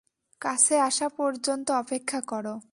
[0.41, 2.45] কাছে আসা পর্যন্ত অপেক্ষা কর।